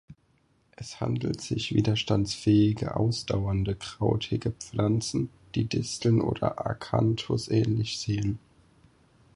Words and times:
Es 0.75 0.99
handelt 0.99 1.41
sich 1.41 1.75
widerstandsfähige, 1.75 2.95
ausdauernde 2.95 3.75
krautige 3.75 4.49
Pflanzen, 4.49 5.29
die 5.53 5.65
Disteln 5.65 6.21
oder 6.21 6.65
Akanthus 6.65 7.47
ähnlich 7.49 7.99
sehen. 7.99 8.39